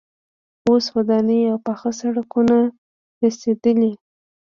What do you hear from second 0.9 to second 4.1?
ودانۍ او پاخه سړکونه رسیدلي.